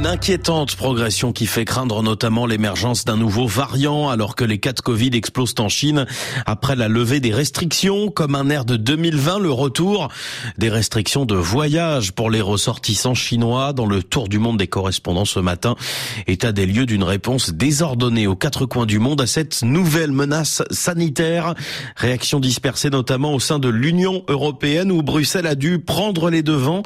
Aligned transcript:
Une 0.00 0.06
inquiétante 0.06 0.76
progression 0.76 1.30
qui 1.30 1.44
fait 1.44 1.66
craindre 1.66 2.02
notamment 2.02 2.46
l'émergence 2.46 3.04
d'un 3.04 3.18
nouveau 3.18 3.46
variant 3.46 4.08
alors 4.08 4.34
que 4.34 4.44
les 4.46 4.56
cas 4.56 4.72
de 4.72 4.80
Covid 4.80 5.10
explosent 5.12 5.56
en 5.58 5.68
Chine 5.68 6.06
après 6.46 6.74
la 6.74 6.88
levée 6.88 7.20
des 7.20 7.34
restrictions 7.34 8.08
comme 8.08 8.34
un 8.34 8.48
air 8.48 8.64
de 8.64 8.76
2020, 8.76 9.40
le 9.40 9.50
retour 9.50 10.08
des 10.56 10.70
restrictions 10.70 11.26
de 11.26 11.34
voyage 11.34 12.12
pour 12.12 12.30
les 12.30 12.40
ressortissants 12.40 13.12
chinois 13.12 13.74
dans 13.74 13.84
le 13.84 14.02
tour 14.02 14.30
du 14.30 14.38
monde 14.38 14.56
des 14.56 14.68
correspondants 14.68 15.26
ce 15.26 15.38
matin. 15.38 15.76
État 16.26 16.52
des 16.52 16.64
lieux 16.64 16.86
d'une 16.86 17.04
réponse 17.04 17.50
désordonnée 17.50 18.26
aux 18.26 18.36
quatre 18.36 18.64
coins 18.64 18.86
du 18.86 18.98
monde 18.98 19.20
à 19.20 19.26
cette 19.26 19.62
nouvelle 19.62 20.12
menace 20.12 20.62
sanitaire. 20.70 21.54
Réaction 21.96 22.40
dispersée 22.40 22.88
notamment 22.88 23.34
au 23.34 23.38
sein 23.38 23.58
de 23.58 23.68
l'Union 23.68 24.24
européenne 24.28 24.92
où 24.92 25.02
Bruxelles 25.02 25.46
a 25.46 25.56
dû 25.56 25.78
prendre 25.78 26.30
les 26.30 26.42
devants 26.42 26.84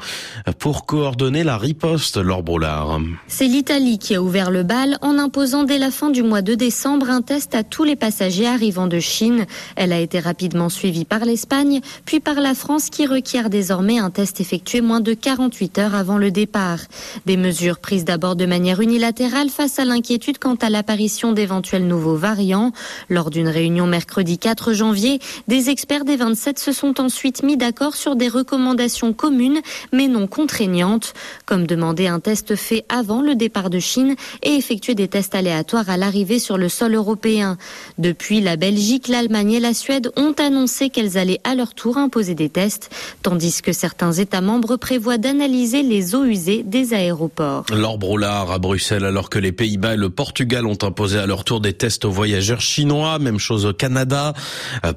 pour 0.58 0.84
coordonner 0.84 1.44
la 1.44 1.58
riposte, 1.58 2.16
Laure 2.16 2.42
Broulard. 2.42 3.03
C'est 3.28 3.46
l'Italie 3.46 3.98
qui 3.98 4.14
a 4.14 4.22
ouvert 4.22 4.50
le 4.50 4.62
bal 4.62 4.98
en 5.00 5.18
imposant 5.18 5.64
dès 5.64 5.78
la 5.78 5.90
fin 5.90 6.10
du 6.10 6.22
mois 6.22 6.42
de 6.42 6.54
décembre 6.54 7.10
un 7.10 7.22
test 7.22 7.54
à 7.54 7.62
tous 7.62 7.84
les 7.84 7.96
passagers 7.96 8.46
arrivant 8.46 8.86
de 8.86 9.00
Chine. 9.00 9.46
Elle 9.76 9.92
a 9.92 10.00
été 10.00 10.20
rapidement 10.20 10.68
suivie 10.68 11.04
par 11.04 11.24
l'Espagne, 11.24 11.80
puis 12.04 12.20
par 12.20 12.36
la 12.36 12.54
France 12.54 12.90
qui 12.90 13.06
requiert 13.06 13.50
désormais 13.50 13.98
un 13.98 14.10
test 14.10 14.40
effectué 14.40 14.80
moins 14.80 15.00
de 15.00 15.14
48 15.14 15.78
heures 15.78 15.94
avant 15.94 16.18
le 16.18 16.30
départ. 16.30 16.78
Des 17.26 17.36
mesures 17.36 17.78
prises 17.78 18.04
d'abord 18.04 18.36
de 18.36 18.46
manière 18.46 18.80
unilatérale 18.80 19.48
face 19.48 19.78
à 19.78 19.84
l'inquiétude 19.84 20.38
quant 20.38 20.56
à 20.56 20.70
l'apparition 20.70 21.32
d'éventuels 21.32 21.86
nouveaux 21.86 22.16
variants. 22.16 22.72
Lors 23.08 23.30
d'une 23.30 23.48
réunion 23.48 23.86
mercredi 23.86 24.38
4 24.38 24.72
janvier, 24.72 25.18
des 25.48 25.70
experts 25.70 26.04
des 26.04 26.16
27 26.16 26.58
se 26.58 26.72
sont 26.72 27.00
ensuite 27.00 27.42
mis 27.42 27.56
d'accord 27.56 27.94
sur 27.96 28.16
des 28.16 28.28
recommandations 28.28 29.12
communes 29.12 29.60
mais 29.92 30.08
non 30.08 30.26
contraignantes, 30.26 31.14
comme 31.46 31.66
demander 31.66 32.06
un 32.06 32.20
test 32.20 32.56
fait 32.56 32.84
avant 32.94 33.22
le 33.22 33.34
départ 33.34 33.70
de 33.70 33.80
Chine 33.80 34.14
et 34.42 34.54
effectuer 34.54 34.94
des 34.94 35.08
tests 35.08 35.34
aléatoires 35.34 35.90
à 35.90 35.96
l'arrivée 35.96 36.38
sur 36.38 36.56
le 36.56 36.68
sol 36.68 36.94
européen. 36.94 37.58
Depuis, 37.98 38.40
la 38.40 38.56
Belgique, 38.56 39.08
l'Allemagne 39.08 39.52
et 39.54 39.60
la 39.60 39.74
Suède 39.74 40.12
ont 40.16 40.34
annoncé 40.38 40.90
qu'elles 40.90 41.18
allaient 41.18 41.40
à 41.42 41.56
leur 41.56 41.74
tour 41.74 41.98
imposer 41.98 42.34
des 42.34 42.48
tests, 42.48 42.90
tandis 43.22 43.62
que 43.62 43.72
certains 43.72 44.12
États 44.12 44.40
membres 44.40 44.76
prévoient 44.76 45.18
d'analyser 45.18 45.82
les 45.82 46.14
eaux 46.14 46.24
usées 46.24 46.62
des 46.62 46.94
aéroports. 46.94 47.66
Laure 47.72 47.98
Broulard 47.98 48.52
à 48.52 48.58
Bruxelles, 48.58 49.04
alors 49.04 49.28
que 49.28 49.40
les 49.40 49.52
Pays-Bas 49.52 49.94
et 49.94 49.96
le 49.96 50.10
Portugal 50.10 50.66
ont 50.66 50.78
imposé 50.82 51.18
à 51.18 51.26
leur 51.26 51.42
tour 51.42 51.60
des 51.60 51.72
tests 51.72 52.04
aux 52.04 52.10
voyageurs 52.10 52.60
chinois, 52.60 53.18
même 53.18 53.38
chose 53.38 53.66
au 53.66 53.72
Canada, 53.72 54.34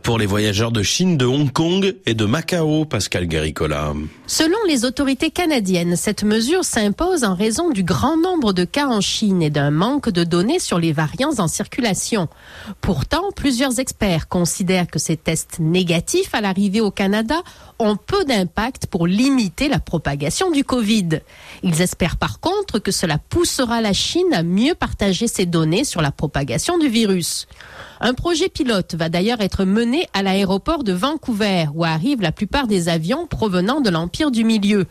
pour 0.04 0.20
les 0.20 0.28
voyageurs 0.28 0.72
de 0.72 0.84
Chine, 0.84 1.18
de 1.18 1.26
Hong 1.26 1.52
Kong 1.52 1.96
et 2.06 2.14
de 2.14 2.26
Macao, 2.26 2.86
Pascal 2.86 3.26
Guéricola. 3.26 3.94
Selon 4.28 4.58
les 4.68 4.86
autorités 4.86 5.32
canadiennes, 5.32 5.96
cette 5.96 6.24
mesure 6.24 6.64
s'impose 6.64 7.24
en 7.24 7.34
raison 7.34 7.70
du 7.70 7.84
grand 7.88 8.18
nombre 8.18 8.52
de 8.52 8.66
cas 8.66 8.88
en 8.88 9.00
Chine 9.00 9.42
et 9.42 9.50
d'un 9.50 9.72
manque 9.72 10.10
de 10.10 10.26
données 10.26 10.60
sur 10.60 10.78
les 10.78 10.92
variants 10.92 11.40
en 11.40 11.48
circulation. 11.48 12.28
Pourtant, 12.82 13.32
plusieurs 13.34 13.80
experts 13.80 14.28
considèrent 14.28 14.88
que 14.88 15.00
ces 15.00 15.16
tests 15.16 15.60
négatifs 15.60 16.36
à 16.36 16.42
l'arrivée 16.42 16.82
au 16.82 16.92
Canada 16.92 17.42
ont 17.80 17.96
peu 17.96 18.26
d'impact 18.26 18.88
pour 18.88 19.08
limiter 19.08 19.70
la 19.70 19.80
propagation 19.80 20.52
du 20.52 20.66
Covid. 20.66 21.22
Ils 21.64 21.82
espèrent 21.82 22.18
par 22.18 22.42
contre 22.42 22.80
que 22.80 22.92
cela 22.92 23.20
poussera 23.20 23.80
la 23.80 23.94
Chine 23.94 24.34
à 24.34 24.44
mieux 24.44 24.76
partager 24.76 25.30
ses 25.30 25.46
données 25.46 25.86
sur 25.86 26.02
la 26.02 26.12
propagation 26.12 26.78
du 26.78 26.90
virus. 26.90 27.48
Un 28.00 28.14
projet 28.14 28.50
pilote 28.50 28.94
va 28.94 29.10
d'ailleurs 29.10 29.42
être 29.42 29.66
mené 29.66 30.08
à 30.14 30.22
l'aéroport 30.22 30.84
de 30.84 30.94
Vancouver, 30.94 31.66
où 31.74 31.84
arrivent 31.84 32.22
la 32.22 32.32
plupart 32.32 32.68
des 32.68 32.90
avions 32.90 33.26
provenant 33.26 33.82
de 33.82 33.90
l'Empire 33.90 34.30
du 34.30 34.44
Milieu. 34.44 34.86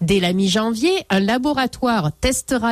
Dès 0.00 0.18
la 0.18 0.32
mi-janvier, 0.32 1.04
un 1.08 1.20
laboratoire 1.20 2.10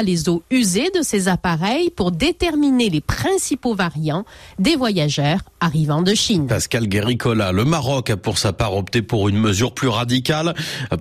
les 0.04 0.28
eaux 0.28 0.42
usées 0.50 0.90
de 0.94 1.02
ces 1.02 1.28
appareils 1.28 1.90
pour 1.90 2.12
déterminer 2.12 2.90
les 2.90 3.00
principaux 3.00 3.74
variants 3.74 4.24
des 4.58 4.76
voyageurs 4.76 5.40
arrivant 5.60 6.02
de 6.02 6.14
Chine. 6.14 6.46
Pascal 6.46 6.86
Guéricola, 6.86 7.52
le 7.52 7.64
Maroc 7.64 8.10
a 8.10 8.16
pour 8.16 8.38
sa 8.38 8.52
part 8.52 8.76
opté 8.76 9.02
pour 9.02 9.28
une 9.28 9.38
mesure 9.38 9.72
plus 9.72 9.88
radicale. 9.88 10.54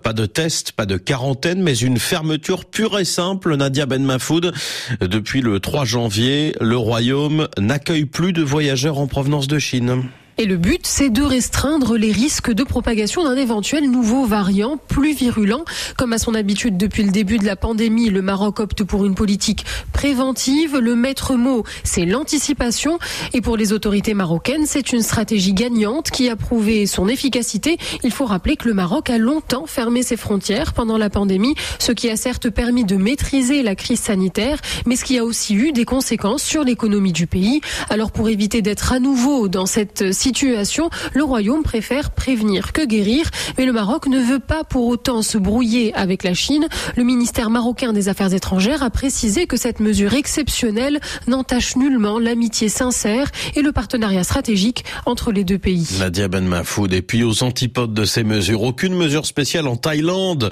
Pas 0.03 0.13
de 0.13 0.25
test, 0.25 0.71
pas 0.71 0.85
de 0.85 0.97
quarantaine, 0.97 1.61
mais 1.61 1.75
une 1.75 1.99
fermeture 1.99 2.65
pure 2.65 2.99
et 2.99 3.05
simple. 3.05 3.55
Nadia 3.55 3.85
Ben 3.85 4.03
Mafoud, 4.03 4.53
depuis 5.01 5.41
le 5.41 5.59
3 5.59 5.85
janvier, 5.85 6.55
le 6.59 6.77
Royaume 6.77 7.47
n'accueille 7.59 8.05
plus 8.05 8.33
de 8.33 8.43
voyageurs 8.43 8.99
en 8.99 9.07
provenance 9.07 9.47
de 9.47 9.59
Chine. 9.59 10.03
Et 10.37 10.45
le 10.45 10.57
but, 10.57 10.81
c'est 10.85 11.09
de 11.09 11.21
restreindre 11.21 11.95
les 11.95 12.11
risques 12.11 12.51
de 12.51 12.63
propagation 12.63 13.23
d'un 13.23 13.37
éventuel 13.37 13.89
nouveau 13.89 14.25
variant 14.25 14.75
plus 14.75 15.13
virulent. 15.13 15.63
Comme 15.97 16.11
à 16.11 16.17
son 16.17 16.35
habitude 16.35 16.75
depuis 16.75 17.03
le 17.03 17.11
début 17.11 17.37
de 17.37 17.45
la 17.45 17.55
pandémie, 17.55 18.09
le 18.09 18.21
Maroc 18.21 18.59
opte 18.59 18.83
pour 18.83 19.05
une 19.05 19.15
politique 19.15 19.65
préventive. 19.93 20.77
Le 20.77 20.93
maître 20.97 21.35
mot, 21.35 21.63
c'est 21.85 22.03
l'anticipation. 22.03 22.99
Et 23.33 23.39
pour 23.39 23.55
les 23.55 23.71
autorités 23.71 24.13
marocaines, 24.13 24.65
c'est 24.65 24.91
une 24.91 25.01
stratégie 25.01 25.53
gagnante 25.53 26.11
qui 26.11 26.27
a 26.27 26.35
prouvé 26.35 26.85
son 26.85 27.07
efficacité. 27.07 27.77
Il 28.03 28.11
faut 28.11 28.25
rappeler 28.25 28.57
que 28.57 28.67
le 28.67 28.73
Maroc 28.73 29.09
a 29.09 29.17
longtemps 29.17 29.67
fermé 29.67 30.03
ses 30.03 30.17
frontières 30.17 30.73
pendant 30.73 30.97
la 30.97 31.09
pandémie, 31.09 31.55
ce 31.79 31.93
qui 31.93 32.09
a 32.09 32.17
certes 32.17 32.49
permis 32.49 32.83
de 32.83 32.97
maîtriser 32.97 33.63
la 33.63 33.75
crise 33.75 34.01
sanitaire, 34.01 34.59
mais 34.85 34.97
ce 34.97 35.05
qui 35.05 35.17
a 35.17 35.23
aussi 35.23 35.55
eu 35.55 35.71
des 35.71 35.85
conséquences 35.85 36.43
sur 36.43 36.65
l'économie 36.65 37.13
du 37.13 37.25
pays. 37.25 37.61
Alors 37.89 38.11
pour 38.11 38.27
éviter 38.27 38.61
d'être 38.61 38.91
à 38.91 38.99
nouveau 38.99 39.47
dans 39.47 39.65
cette 39.65 40.11
situation, 40.11 40.24
le 41.13 41.23
Royaume 41.23 41.61
préfère 41.63 42.11
prévenir 42.11 42.73
que 42.73 42.85
guérir, 42.85 43.29
mais 43.57 43.65
le 43.65 43.73
Maroc 43.73 44.07
ne 44.07 44.19
veut 44.19 44.39
pas 44.39 44.63
pour 44.63 44.87
autant 44.87 45.21
se 45.21 45.37
brouiller 45.37 45.93
avec 45.93 46.23
la 46.23 46.33
Chine. 46.33 46.67
Le 46.95 47.03
ministère 47.03 47.49
marocain 47.49 47.93
des 47.93 48.09
Affaires 48.09 48.33
étrangères 48.33 48.81
a 48.81 48.89
précisé 48.89 49.45
que 49.45 49.55
cette 49.55 49.79
mesure 49.79 50.13
exceptionnelle 50.13 50.99
n'entache 51.27 51.75
nullement 51.75 52.17
l'amitié 52.17 52.69
sincère 52.69 53.29
et 53.55 53.61
le 53.61 53.71
partenariat 53.71 54.23
stratégique 54.23 54.83
entre 55.05 55.31
les 55.31 55.43
deux 55.43 55.59
pays. 55.59 55.87
Nadia 55.99 56.27
Ben 56.27 56.45
Mafoud. 56.45 56.91
Et 56.93 57.01
puis 57.01 57.23
aux 57.23 57.43
antipodes 57.43 57.93
de 57.93 58.05
ces 58.05 58.23
mesures, 58.23 58.63
aucune 58.63 58.95
mesure 58.95 59.25
spéciale 59.25 59.67
en 59.67 59.75
Thaïlande 59.75 60.49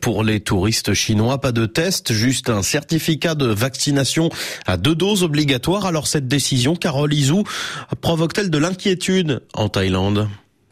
pour 0.00 0.24
les 0.24 0.40
touristes 0.40 0.94
chinois. 0.94 1.38
Pas 1.40 1.52
de 1.52 1.66
test, 1.66 2.12
juste 2.12 2.48
un 2.48 2.62
certificat 2.62 3.34
de 3.34 3.46
vaccination 3.46 4.30
à 4.66 4.76
deux 4.76 4.94
doses 4.94 5.22
obligatoires. 5.22 5.84
Alors 5.84 6.06
cette 6.06 6.26
décision, 6.26 6.74
Carole 6.74 7.12
Izou, 7.12 7.44
provoque-t-elle 8.00 8.50
de 8.50 8.58
l'inquiétude? 8.58 9.09
En 9.54 9.68
Thaïlande 9.68 10.28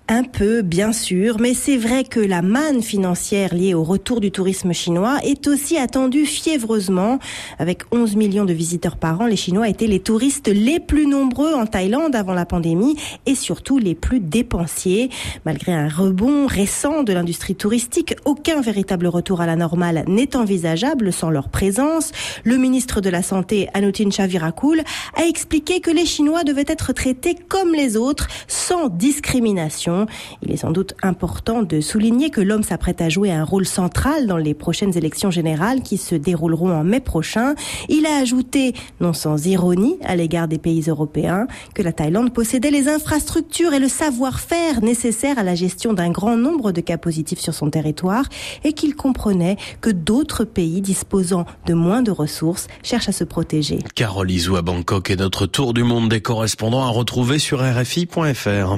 un 0.08 0.22
peu, 0.22 0.62
bien 0.62 0.92
sûr, 0.92 1.36
mais 1.38 1.52
c'est 1.52 1.76
vrai 1.76 2.02
que 2.02 2.18
la 2.18 2.40
manne 2.40 2.82
financière 2.82 3.54
liée 3.54 3.74
au 3.74 3.84
retour 3.84 4.20
du 4.20 4.30
tourisme 4.30 4.72
chinois 4.72 5.18
est 5.22 5.46
aussi 5.46 5.76
attendue 5.76 6.24
fiévreusement. 6.24 7.18
Avec 7.58 7.82
11 7.92 8.16
millions 8.16 8.46
de 8.46 8.54
visiteurs 8.54 8.96
par 8.96 9.20
an, 9.20 9.26
les 9.26 9.36
Chinois 9.36 9.68
étaient 9.68 9.86
les 9.86 10.00
touristes 10.00 10.48
les 10.48 10.80
plus 10.80 11.06
nombreux 11.06 11.52
en 11.52 11.66
Thaïlande 11.66 12.16
avant 12.16 12.32
la 12.32 12.46
pandémie 12.46 12.96
et 13.26 13.34
surtout 13.34 13.76
les 13.76 13.94
plus 13.94 14.20
dépensiers. 14.20 15.10
Malgré 15.44 15.72
un 15.72 15.88
rebond 15.88 16.46
récent 16.46 17.02
de 17.02 17.12
l'industrie 17.12 17.54
touristique, 17.54 18.16
aucun 18.24 18.62
véritable 18.62 19.08
retour 19.08 19.42
à 19.42 19.46
la 19.46 19.56
normale 19.56 20.04
n'est 20.08 20.36
envisageable 20.36 21.12
sans 21.12 21.28
leur 21.28 21.50
présence. 21.50 22.12
Le 22.44 22.56
ministre 22.56 23.02
de 23.02 23.10
la 23.10 23.22
Santé, 23.22 23.68
Anutin 23.74 24.10
Chavirakul, 24.10 24.82
a 25.16 25.26
expliqué 25.26 25.80
que 25.80 25.90
les 25.90 26.06
Chinois 26.06 26.44
devaient 26.44 26.64
être 26.66 26.94
traités 26.94 27.36
comme 27.48 27.74
les 27.74 27.98
autres, 27.98 28.28
sans 28.46 28.88
discrimination. 28.88 29.97
Il 30.42 30.52
est 30.52 30.58
sans 30.58 30.70
doute 30.70 30.94
important 31.02 31.62
de 31.62 31.80
souligner 31.80 32.30
que 32.30 32.40
l'homme 32.40 32.62
s'apprête 32.62 33.00
à 33.00 33.08
jouer 33.08 33.30
un 33.30 33.44
rôle 33.44 33.66
central 33.66 34.26
dans 34.26 34.36
les 34.36 34.54
prochaines 34.54 34.96
élections 34.96 35.30
générales 35.30 35.82
qui 35.82 35.96
se 35.96 36.14
dérouleront 36.14 36.72
en 36.72 36.84
mai 36.84 37.00
prochain. 37.00 37.54
Il 37.88 38.06
a 38.06 38.16
ajouté, 38.18 38.74
non 39.00 39.12
sans 39.12 39.46
ironie 39.46 39.96
à 40.04 40.16
l'égard 40.16 40.48
des 40.48 40.58
pays 40.58 40.84
européens, 40.88 41.46
que 41.74 41.82
la 41.82 41.92
Thaïlande 41.92 42.32
possédait 42.32 42.70
les 42.70 42.88
infrastructures 42.88 43.74
et 43.74 43.78
le 43.78 43.88
savoir-faire 43.88 44.82
nécessaires 44.82 45.38
à 45.38 45.42
la 45.42 45.54
gestion 45.54 45.92
d'un 45.92 46.10
grand 46.10 46.36
nombre 46.36 46.72
de 46.72 46.80
cas 46.80 46.98
positifs 46.98 47.40
sur 47.40 47.54
son 47.54 47.70
territoire 47.70 48.24
et 48.64 48.72
qu'il 48.72 48.94
comprenait 48.94 49.56
que 49.80 49.90
d'autres 49.90 50.44
pays 50.44 50.80
disposant 50.80 51.44
de 51.66 51.74
moins 51.74 52.02
de 52.02 52.10
ressources 52.10 52.68
cherchent 52.82 53.08
à 53.08 53.12
se 53.12 53.24
protéger. 53.24 53.78
Carole 53.94 54.30
Izou 54.30 54.56
à 54.56 54.62
Bangkok 54.62 55.10
et 55.10 55.16
notre 55.16 55.46
tour 55.46 55.74
du 55.74 55.82
monde 55.82 56.08
des 56.08 56.20
correspondants 56.20 56.82
à 56.82 56.90
retrouver 56.90 57.38
sur 57.38 57.60
RFI.fr. 57.60 58.72